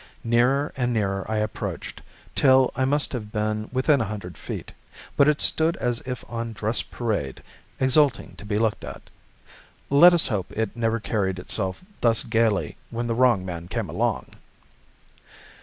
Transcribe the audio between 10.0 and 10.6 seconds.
us hope